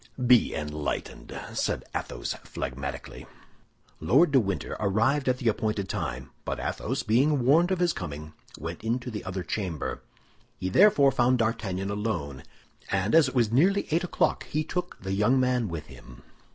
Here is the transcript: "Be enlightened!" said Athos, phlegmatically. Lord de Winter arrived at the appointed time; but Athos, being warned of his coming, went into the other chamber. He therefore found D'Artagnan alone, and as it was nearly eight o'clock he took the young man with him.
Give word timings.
"Be 0.25 0.55
enlightened!" 0.55 1.39
said 1.53 1.83
Athos, 1.93 2.33
phlegmatically. 2.43 3.27
Lord 3.99 4.31
de 4.31 4.39
Winter 4.39 4.75
arrived 4.79 5.29
at 5.29 5.37
the 5.37 5.47
appointed 5.47 5.87
time; 5.89 6.31
but 6.43 6.59
Athos, 6.59 7.03
being 7.03 7.45
warned 7.45 7.69
of 7.69 7.77
his 7.77 7.93
coming, 7.93 8.33
went 8.57 8.83
into 8.83 9.11
the 9.11 9.23
other 9.23 9.43
chamber. 9.43 10.01
He 10.59 10.69
therefore 10.69 11.11
found 11.11 11.37
D'Artagnan 11.37 11.91
alone, 11.91 12.41
and 12.89 13.13
as 13.13 13.27
it 13.29 13.35
was 13.35 13.51
nearly 13.51 13.87
eight 13.91 14.03
o'clock 14.03 14.43
he 14.45 14.63
took 14.63 14.99
the 15.03 15.13
young 15.13 15.39
man 15.39 15.67
with 15.67 15.85
him. 15.85 16.23